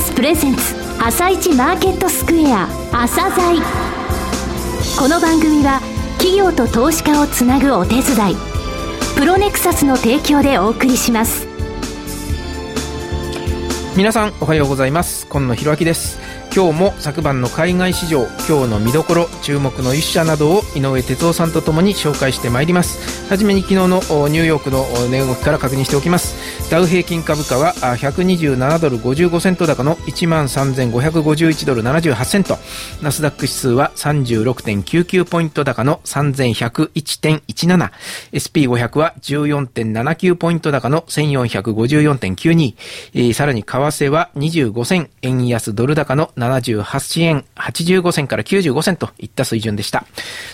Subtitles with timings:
[0.00, 0.62] スプレゼンツ
[0.98, 3.62] 朝一マーケットスクエア朝鮮
[4.98, 5.80] この番組は
[6.16, 8.36] 企業と投資家をつなぐお手伝い
[9.18, 11.46] プロネクサスの提供でお送りします。
[13.96, 15.26] 皆さんおはようございます。
[15.26, 16.18] 今野博明です。
[16.54, 23.28] 今日も昨晩の海外市場今日の見どころ注目の一社などを井上哲夫さんとともに紹介してまいります。
[23.28, 23.98] はじめに昨日の
[24.28, 26.59] ニューヨークの値動きから確認しておきます。
[26.70, 32.58] ダウ平均株価は127ドル55セント高の1万3551ドル78セント
[33.02, 37.90] ナスダック指数は36.99ポイント高の3101.17
[38.30, 50.04] SP500 は14.79ポイント高の1454.92、さらに為替は25銭円安ドル高の78円85銭から95銭といった水準でした。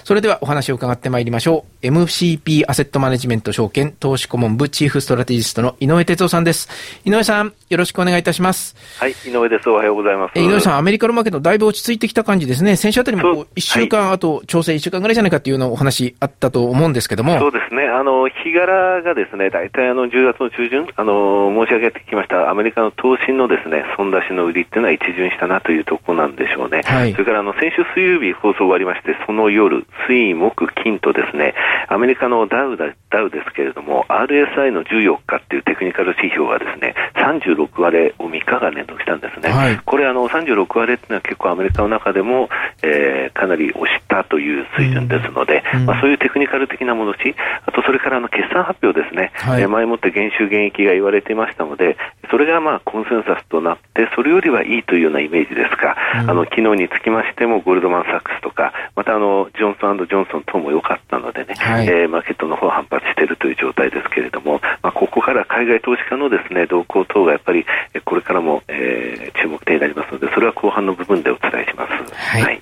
[0.02, 1.86] それではお話を伺ってまいりましょう。
[1.86, 6.68] MCP アセットマネジメント証券投資顧問部チーフストラテジストの井上哲夫さんです。
[7.04, 8.76] 井上さん、よろしくお願いいたします。
[8.98, 9.68] はい、井上です。
[9.68, 10.38] おはようございます。
[10.38, 12.76] 井上さん、アメリカのマーケットだいぶ落ち着いてきた感じですね。
[12.76, 17.38] 先週あたりもこう1週間、はい、あと調整1週間ぐらいじゃないかっていうようなお話あったと思うんですけども。
[17.38, 17.84] そうですね。
[17.88, 26.82] あの、日柄がですね、大体あの10月の中旬、あの、申し上げてきましたアメリカの投信のですね、損出しの売りっていうのは一巡したなというところなんでしょうね。
[26.84, 31.54] はい、それからあの、先週水曜日放送終わりまして、その夜、水、木、金とですね、
[31.88, 39.48] アメリカのダウダダウですけれども、RSI の14日っていうテクニカル指標がですね、36割れを3日間連続したんですね。
[39.48, 42.48] はい、これあの、36割れっていうのは結構アメリカの中でも、
[42.82, 51.96] えー、かなり押したという水準ですので、うん、まあ、そういうテクニカル的な戻し、あとそれからあの決算発表ですね、はい、え前もって減収減益が言われていましたので、
[52.30, 67.64] それがまあコンセンサスとなって、それよりはいいというようなイメージですが、うん、あの昨日につきましても、ゴールドマン・サックスとか、またあのジョンソンジョンソン等も良かったのでね、はい、えー、マーケットの方反発しているという状態ですけれども、まあ、ここから海外投資家のですね動向等がやっぱり
[68.04, 72.14] これからも、えー、注目点になりますので、それは後半の部分でお伝えします。
[72.14, 72.42] はい。
[72.42, 72.58] わ、はい、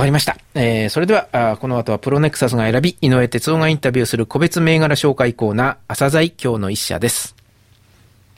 [0.00, 0.36] かりました。
[0.54, 7.34] えー、それではあ、この後はプロネクサスが選び、井上哲夫がインタビューする個別銘柄紹介コーナー、朝鮮今日の一社です。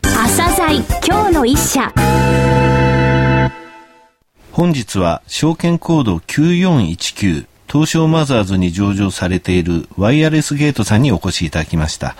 [0.03, 1.93] 朝鮮今日の一社。
[4.53, 12.17] 本日は証券コード9419東証マザーズに上場されているワイヤレスゲートさんにお越しいただきました。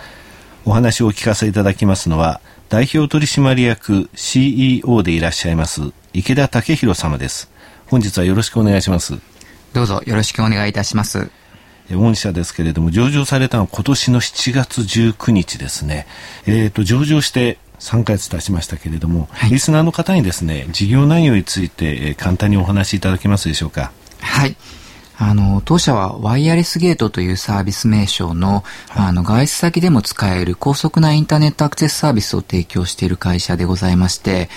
[0.63, 2.39] お話をお聞かせいただきますのは、
[2.69, 7.51] 代表取締役 CEO でいらっしゃいます池田武弘様です。
[7.87, 9.19] 本日はよろしくお願いします。
[9.73, 11.31] どうぞよろしくお願いいたします。
[11.91, 16.05] 御社ですけれども、上場されたのは今年の7月19日ですね。
[16.45, 23.91] えっ、ー、と、上場して3ヶ月経ちましたけれども、はい、リスナーの方にですね、事業内容について、簡単にお話しいただけますでしょうか。
[24.19, 24.55] はい。
[25.23, 34.49] あの、当社はワイヤレスゲートというサービス名称の、はい、あの、外出先でも使える高速なインターネットアクセスサービスを提供している会社でございまして、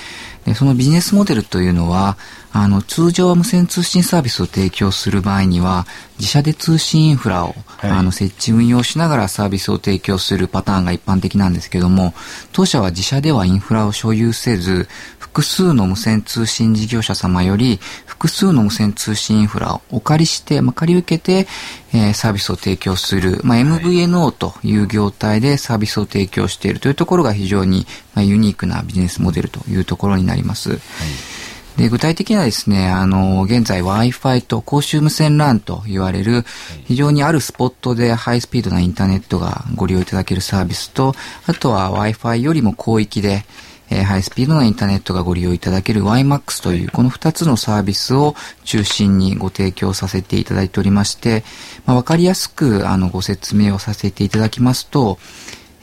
[0.47, 2.17] でそのビジネスモデルというのは、
[2.53, 5.87] あの、通常は無線通信サービスを提供する場合には、
[6.19, 12.15] 自社で通信インフラを、はい、あの設置運用しながらサービスを提供するパターンが一般的なんですけども、
[12.53, 14.89] 当社は自社ではインフラを所有せず、
[15.19, 17.81] 複数の無線通信事業者様より
[18.15, 21.49] 複数の無線通信インフラをお借りして、まあ、借り受けて、
[21.93, 30.71] えー、サービスを提供する、まあ、MVNO という業態でサービスを提供しているというところが非常に、まあ、ユニークなビジネスモデルというところになります。
[30.71, 30.81] はい。
[31.77, 36.45] で、具体的にはですね、あの、現在 Wi-Fi と公衆無線 LAN と言われる、
[36.85, 41.17] 非常にあるスポットでハイスピードなインターネットがご利用いただけるサービスと、
[41.47, 43.45] あとは Wi-Fi よりも広域で、
[43.91, 48.34] えー、ハイスピードなインターネットがご利用いただける YMAX というこの2つのサービスを
[48.65, 51.45] 中心にご提供させていただいておりまして、
[51.87, 55.19] まあ、わかりやすくあのご説明をさせていただきますと、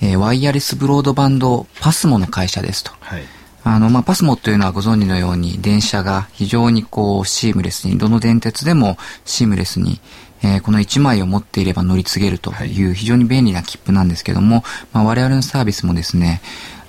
[0.02, 2.92] えー、ワイヤレスブロードバンドパスモの会社ですと。
[3.00, 3.24] はい。
[3.64, 10.00] あの、まあ、パスモというのはご存知のように電車が非常にこうシームレスに、どの電鉄でもシームレスに、
[10.44, 16.42] えー、この1枚を持っていれば乗り継げるという非常に便利な切符なんですけども、まあ、我々のサービスもですね、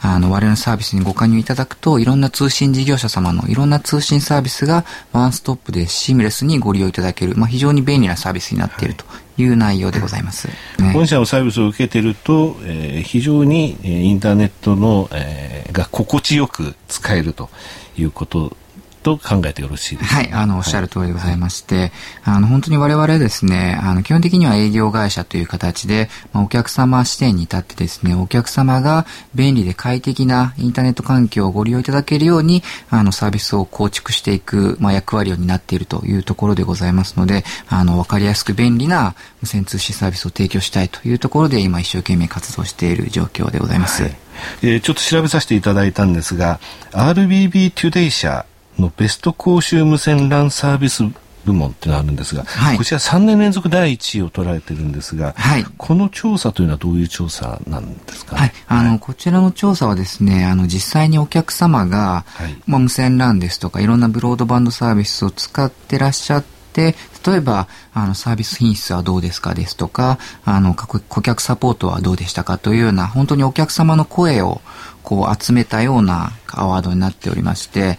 [0.03, 9.05] あの、我々のサービスにご加入いただくと、いろんな通信事業者様のいろんな通信サービスがワンストップでシームレスにご利用いただける、まあ、非常に便利なサービスになっていると
[9.39, 10.49] いう内容でございます。
[10.79, 17.49] ね、本社のサービスを受けてると、えー、非常に、えー、インターネットの、えー、が心地よく使えると
[17.97, 18.57] いうこと
[19.03, 21.93] と考えてよろしいですか、はい、あの、おっしゃる通りでございまして、はい、
[22.25, 44.05] あの、本当に我々ですね、あの、基本的には営業会社という形で、まあ、お客様視点に立ってですね、お客様が便利で快適なインターネット環境をご利用いただけるように、あの、サービスを構築していく、まあ、役割を担っているというところでございますので、あの、わかりやすく便利な無線通信サービスを提供したいというところで、今一生懸命活動している状況でございます。
[44.05, 44.17] はい、
[44.63, 46.61] えー、ちょっと調べさせていただいたんですが、
[46.93, 48.47] RBB トゥデイ社
[48.79, 51.05] のベスト公衆無線 LAN サービス
[51.45, 66.95] 部門っていうのがあるんですが、はい、こちら3年連続第1位を取られてるんですが、はい、この調査というのはどういう調査なんですか、はい、あの、こちらの調査はですね、あの、実際にお客様が、はい、まあ、無線 LAN ですとか、いろんなブロードバンドサービスを使ってらっしゃって、
[67.27, 74.63] 例えば、あの、サービス品質はどうですかですとか、あの、顧客サポートはどうでしたかというような、本当にお客様の声を、
[75.03, 77.99] こう、集めたようなアワードになっておりまして、はい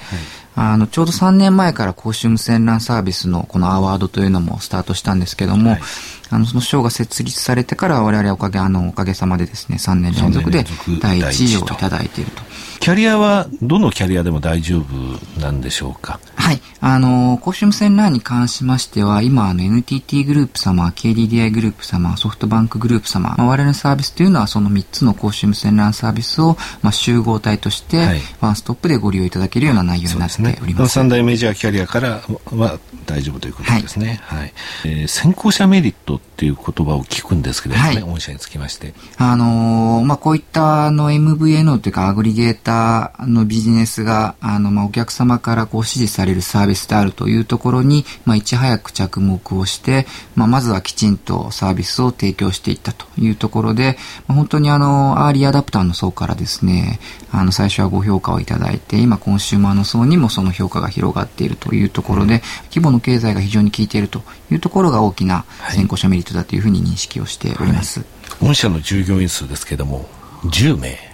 [0.55, 5.81] あの、ちょうど3年前から公衆無線 LAN サービスのこのアワードというのもスタートしたんですけども、はい、
[6.29, 10.65] あの、その賞が設立されてから我々はおかげ、あの、おかげさまでですね、3年連続で
[11.01, 12.44] 第1位をいただいていると。
[12.79, 16.19] キャリアはどのキャリアでも大丈夫なんでしょうか？
[16.35, 16.61] はい。
[16.81, 30.93] あの、公衆無線 LAN に関しましては、今、あの、NTT グループ様、KDDI グループ様、ソフトバンクグループ様、まあ、我々のサービスというのは、その3つの公衆無線 LAN サービスを、まあ、集合体として、はい、ワンストップでご利用いただけるような内容になっております。
[30.93, 34.19] 三、大メジャーキャリアからは大丈夫ということですね。
[34.23, 34.39] はい。
[34.39, 34.53] はい、
[34.85, 38.93] えー、先行者メリットっていう言葉を聞くんですけどね、はい、御社につきまして。
[39.17, 50.05] あのー、まあ、こういったあの MVNO というかアグリゲーターのビジネスが、あの、まあ、お客様からこう支持されるサービスであるというところに、まあ、いち早く着目をして、
[50.35, 53.97] まあ、まずはきちんとサービスを提供していったというところで、
[54.27, 56.99] まあ、本当にあの、アーリーアダプターの層からですね、
[57.31, 64.21] あの、最初はご評価をいただいて、今、コンシューマーの層にもその評価が広がっているというところで、規模の経済が非常に効いていると
[64.51, 68.00] いうところが大きな先行者メリットだというふうに認識をしております。
[68.00, 68.09] はい。
[68.39, 70.07] はい、御社の従業員数ですけれども、
[70.45, 71.13] 10名。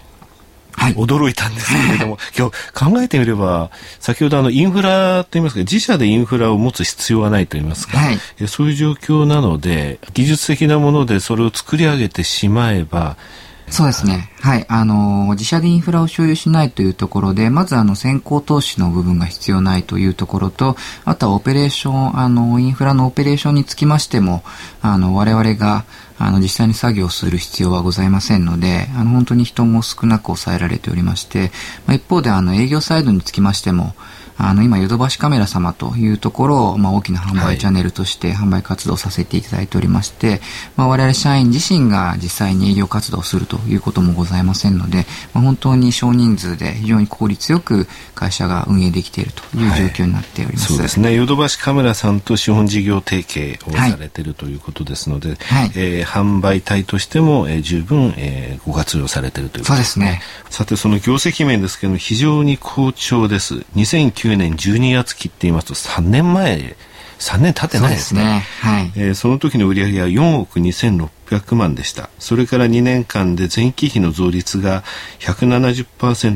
[0.79, 3.69] はい、驚いたんですけれども、 今日考えてみれば、
[3.99, 13.17] 先ほどあのインフラといいますか、自社でインフラを持つ必要はないといいますか、はい、そういう状況なので、技術的なものでそれを作り上げてしまえば、
[13.69, 14.31] そうですね。
[14.41, 14.65] はい。
[14.67, 20.75] あの、自社でインフラを所有しないというところで、まずあの、先行投資の部分が必要ないというところと、
[21.05, 24.43] あとはオペレーション、あの、インフラのオペレーションにつきましても、
[24.81, 25.85] あの、我々が、
[26.17, 31.51] あの、実際に作業する必要はございませんので、あの、本当に人も少なく抑えられておりまして、
[31.85, 33.93] まあ、一方で、あの、営業サイドにつきましても、
[34.39, 40.39] あの、今、ヨドバシカメラ様というところを、まあ、大きな販売チャンネルとして販売活動させていただいておりまして、
[40.77, 50.71] まあ、我々社員自身が実際に営業活動をするということもございませんので、まあ、本当に少人数で非常に効率よく会社が運営できているという状況になっております。
[50.71, 51.13] はい、そうですね。
[51.13, 60.05] ヨドバシカメラさんと資本事業提携をされているということですので、はい、えー、販売体としても、えー、十分、えー、ご活用されているということですね。
[60.05, 60.21] そうですね。
[60.49, 63.65] さて、その業績面ですけども、非常に好調です。
[64.29, 66.75] 2009年12月期って言いますと3年前
[67.19, 68.21] 3年経ってないですね。
[68.61, 68.91] そねはい。
[68.95, 72.09] えー、その時の売上は4億2600万でした。
[72.17, 74.83] それから2年間で前期比の増率が
[75.19, 75.85] 170%、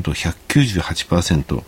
[0.02, 1.62] 198%。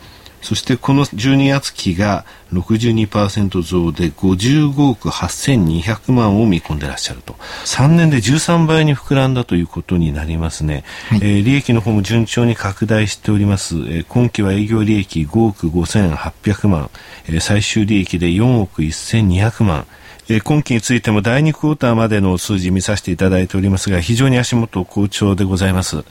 [0.47, 7.35] そしてこの12月期が62%増で55億8200万を見込んでらっしゃると。
[7.65, 16.91] 3年で13倍に膨らんだということになりますね、はい、えー、利益の方も順調に拡大しております、えー、今期は営業利益5億5800万、
[17.27, 19.85] えー、最終利益で4億1200万
[20.29, 26.05] え今期についても第2クォーターまでの数字見させていただいておりますが非常に足元好調でございます、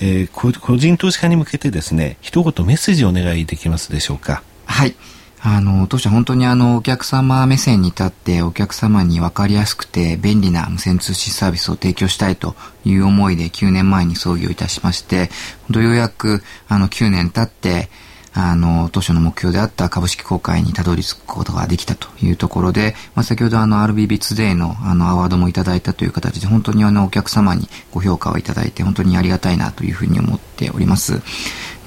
[0.00, 4.42] えー、個人投資家に向けてですね一言メッセージをお願いできますでしょうか？
[4.66, 4.94] はい。
[5.42, 15.30] あの、当社本当にあの、お客様目線に立って、お客様に分かりやすくて便利な無線通信サービスを提供したいという思いで9年前に創業いたしまして、
[15.66, 17.88] 本当ようやくあの9年経って、
[18.32, 31.22] あの、当初の目標であった株式公開にたどり着くことができたというところで、まあ、先ほどあの RBB ツデーのあのアワードもいただいたという形で、本当にあのお客様にご評価をいただいて、本当にありがたいなというふうに思ってております。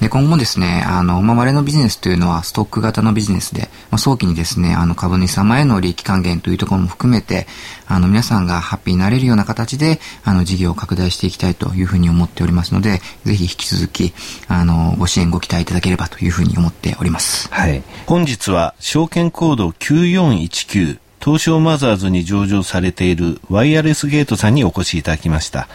[0.00, 7.46] で、今後もですね、あの、まあ、我のビジネスというのはストック型のビジネスで、ま、早期にですね、あの、株主様への利益還元というところも含めて、
[7.86, 14.12] あの、皆さんがハッピーになれるような形で、あの、事業を拡大していきたいというふうに思っておりますので、ぜひ引き続き、
[14.48, 17.48] あの、ご支援ご期待いただければというふうに思っております。
[17.52, 17.82] はい。
[18.06, 25.68] 本日は、証券コード9419、東証マザーズに上場されているワイヤレスゲートさんにお越しいただきました。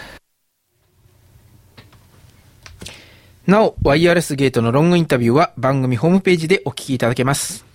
[3.48, 7.66] なお、ワイヤレスゲートのロングインタビューは番組ホームページでお聞きいただけます。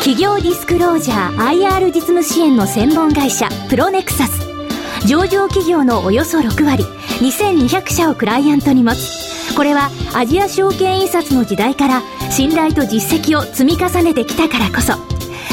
[0.00, 4.48] 企業ディスクロージャー IR 実務支援の専門会社プロネクサス。
[5.06, 6.82] 上場企業のおよそ6割
[7.20, 9.54] 2200社をクライアントに持つ。
[9.54, 15.17] これはアジア証券印刷の時代から信頼と実績を積み重ねてきたからこそ。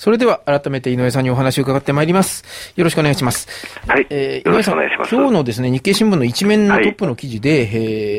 [0.00, 2.72] それでは改めて井上さんにお話を伺ってまいります。
[2.74, 3.46] よろしくお願いします。
[3.86, 4.06] はい。
[4.08, 7.68] えー、井上さん、今日のですね、日経新聞の一面のトップの記事で、はい、え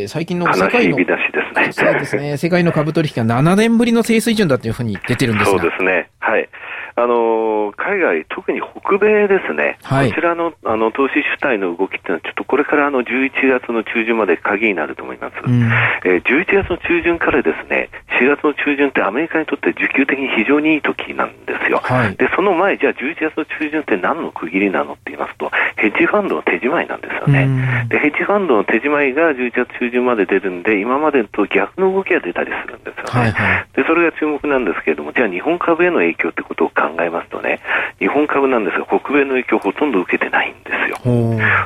[0.04, 5.60] ー、最近の世界の、ね、世界の株取引が7年ぶりの低水準だというふうに出てるんですが。
[5.60, 6.08] そうですね。
[6.20, 6.48] はい。
[6.96, 15.64] あの海外、特に北米ですね、はい、こちらのあの投資主体の動きっていうのは、ちょっとこれからあの11月の中旬まで鍵になると思います、うん、
[16.04, 37.60] えー、11月の中旬からですね4月の中旬ってアメリカにとって需給的に非常にいい時なんですよ、はい、でその前、じゃあ11月の中旬って何の区切りなのって言いますと、ヘッジファンドの手仕舞いなんですよね、うん、でヘッジファンドの手仕舞いが11月中旬まで出るんで、今までと逆の動きが出たりするんですよね、はいはい、でそれが注目なんですけれども、じゃあ日本株への影響ってことを考えますとね、
[38.00, 40.98] 日本株なんですが、北米の影響ほとんど受けてないんですよ。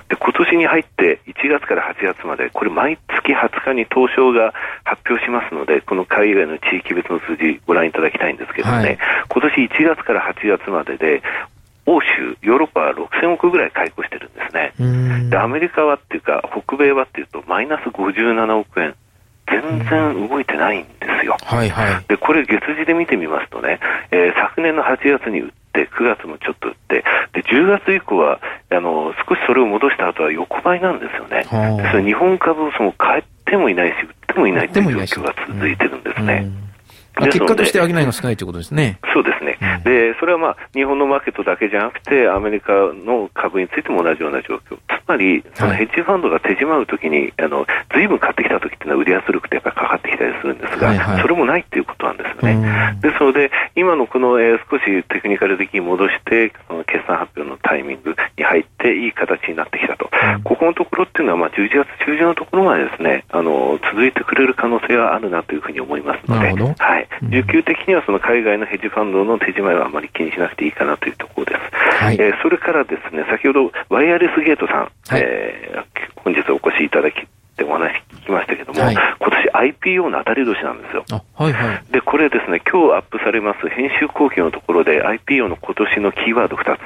[0.09, 4.53] で今年に入って1月から8月まで、これ毎月20日に東証が
[4.83, 8.97] 発表しますので、この海外の地域別の数字ご覧いただきたいんですけどね、はい、
[9.29, 11.21] 今年1月から8月までで、
[11.85, 15.29] 欧州、ヨーロッパは6000億ぐらい解雇してるんですね。
[15.29, 18.95] で、アメリカはっていうか、北米はっていうと、マイナス57億円。
[19.47, 20.94] 全然動いてないんです
[21.41, 21.57] よ。
[21.57, 23.79] はいはい、でこれ、月次で見てみますとね、
[24.11, 28.39] えー、昨年の8月に売って、9月もちょっと売って、で10月以降は
[28.71, 31.45] あの少しそれを戻した後は横ばいなんですよね。
[31.91, 36.47] それ日本株その買ってもいないし、売ってもいないという状況が続いてるんですね。
[37.23, 38.99] 結果として商いが少ないということですね。
[39.13, 39.57] そうですね。
[39.61, 44.77] うん、で、それはまあ、日本のマーケットだけじゃなくて、アメリカの株についても同じような状況。
[44.77, 52.97] つまり、そのヘッジファンドが手締まうときに、あの、ずいぶん買ってきたときっていうのは売り圧力ってやっぱりかかってきたりするんですが、はいはい、それもないっていうことなんですよね。
[53.01, 60.09] ですので、今のこの、えー、少しテクニカル的に戻して、その決算発表のタイミングに入っていい形になってきたと。
[60.11, 67.04] うん、ここのところっていうのは、まあ、11月中旬のところまでですね、あの、続いてくれる可能性はあるなというふうに思いますので、はい。
[67.23, 71.75] 需給的にはその海外のヘッジファンドの手締まいはあまり気にしなくていいかなというところです。
[72.03, 77.19] はい、えー、それからですね、先ほどワイヤレスゲートさん、はい、えー、本日お越しいただき
[77.55, 81.05] ってお話聞きましたけども、はい、今年 IPO の当たり年なんですよ。
[81.35, 86.79] はいはい、で、これですね、今日アップされます編集後期のところで IPO の今年のキーワード2つ。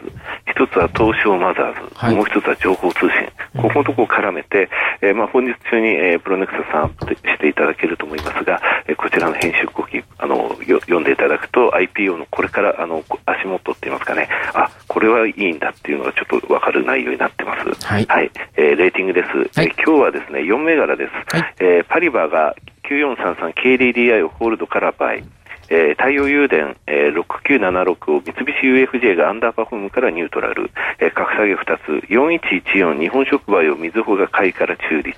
[0.45, 3.29] 一つは東証マザーズ、はい、もう一つは情報通信。
[3.57, 4.69] ここのところを絡めて、
[5.01, 17.85] えー、まあ本日中に、えー、プロネクサさんアップしていただけると思いますが、えー、こちらの編集後期、あの、読んでいただくと IPO のこれから、あの、足元って言いますかね、あ、これはいいんだっていうのがちょっとわかる内容になってます。
[17.85, 18.05] はい。
[18.05, 19.29] はい、えー、レーティングです。
[19.29, 21.35] はい、えー、今日はですね、4銘柄です。
[21.35, 22.55] はい、えー、パリバーが
[22.89, 25.23] 9433KDDI をホールドから倍。
[25.69, 35.15] えー、太陽誘電、えー、6976を三菱 UFJ がアンダーパフォームからニュートラル、えー、格下げ2つ、4114日本触媒をみずほが買いから中立、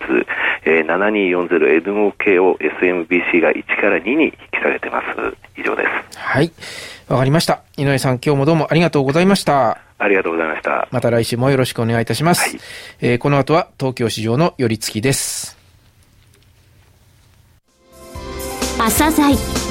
[0.65, 5.07] えー、7240エドモ系を SMBC が1から2に引き下げてます。
[5.57, 6.17] 以上です。
[6.17, 6.51] はい。
[7.07, 7.61] わかりました。
[7.77, 9.79] 井上さん、今日もどうもありがとうございました。
[9.97, 10.87] ありがとうございました。
[10.91, 12.49] また来週もよろしくお願いいたします。
[12.49, 12.59] はい、
[13.01, 15.57] えー、この後は東京市場の寄り付きです。
[18.79, 19.70] 朝鮮